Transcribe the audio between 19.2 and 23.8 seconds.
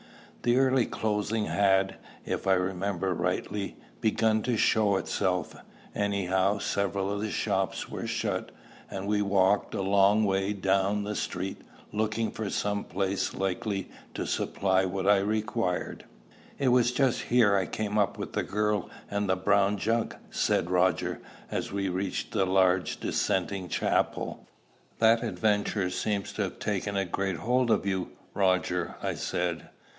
the brown jug," said Roger, as we reached the large dissenting